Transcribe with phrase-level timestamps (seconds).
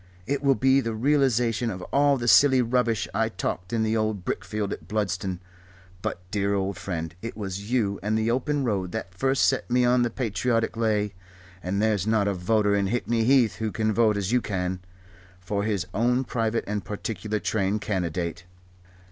[0.25, 4.25] It will be the realization of all the silly rubbish I talked in the old
[4.25, 5.39] brickfield at Bludston.
[6.01, 9.85] But, dear old friend, it was you and the open road that first set me
[9.85, 11.13] on the patriotic lay,
[11.61, 14.79] and there's not a voter in Hickney Heath who can vote as you can
[15.39, 18.45] for his own private and particular trained candidate."